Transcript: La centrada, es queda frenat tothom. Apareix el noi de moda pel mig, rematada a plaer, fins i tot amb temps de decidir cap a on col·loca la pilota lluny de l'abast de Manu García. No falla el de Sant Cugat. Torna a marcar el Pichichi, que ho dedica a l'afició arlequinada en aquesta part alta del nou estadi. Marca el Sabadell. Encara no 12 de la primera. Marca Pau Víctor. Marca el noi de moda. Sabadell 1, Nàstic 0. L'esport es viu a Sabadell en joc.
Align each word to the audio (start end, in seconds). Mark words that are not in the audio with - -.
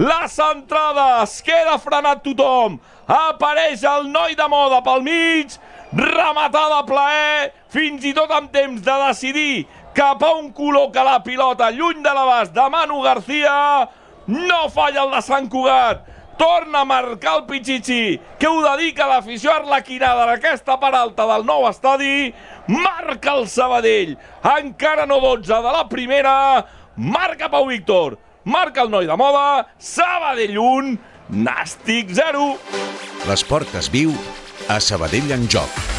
La 0.00 0.28
centrada, 0.28 1.24
es 1.24 1.42
queda 1.44 1.74
frenat 1.76 2.22
tothom. 2.24 2.78
Apareix 3.04 3.82
el 3.84 4.06
noi 4.08 4.32
de 4.32 4.46
moda 4.48 4.78
pel 4.80 5.02
mig, 5.04 5.58
rematada 5.92 6.78
a 6.80 6.86
plaer, 6.88 7.50
fins 7.68 8.06
i 8.08 8.14
tot 8.16 8.32
amb 8.32 8.48
temps 8.54 8.80
de 8.86 8.94
decidir 9.02 9.66
cap 9.92 10.24
a 10.24 10.30
on 10.38 10.46
col·loca 10.56 11.04
la 11.04 11.18
pilota 11.26 11.68
lluny 11.74 12.00
de 12.00 12.14
l'abast 12.16 12.54
de 12.56 12.64
Manu 12.72 13.02
García. 13.04 13.58
No 14.24 14.62
falla 14.72 15.02
el 15.04 15.12
de 15.18 15.20
Sant 15.26 15.50
Cugat. 15.52 16.08
Torna 16.40 16.80
a 16.80 16.88
marcar 16.88 17.36
el 17.36 17.44
Pichichi, 17.44 18.16
que 18.40 18.48
ho 18.48 18.64
dedica 18.70 19.04
a 19.04 19.10
l'afició 19.10 19.52
arlequinada 19.52 20.24
en 20.24 20.34
aquesta 20.38 20.78
part 20.80 20.96
alta 20.96 21.28
del 21.34 21.44
nou 21.44 21.68
estadi. 21.68 22.32
Marca 22.72 23.36
el 23.36 23.44
Sabadell. 23.52 24.16
Encara 24.56 25.04
no 25.04 25.20
12 25.20 25.60
de 25.60 25.76
la 25.76 25.84
primera. 25.92 26.34
Marca 26.96 27.52
Pau 27.52 27.68
Víctor. 27.68 28.16
Marca 28.44 28.82
el 28.82 28.90
noi 28.90 29.06
de 29.06 29.16
moda. 29.20 29.68
Sabadell 29.78 30.56
1, 30.58 30.96
Nàstic 31.44 32.14
0. 32.16 32.56
L'esport 33.28 33.74
es 33.80 33.92
viu 33.92 34.14
a 34.68 34.80
Sabadell 34.80 35.36
en 35.36 35.48
joc. 35.50 35.89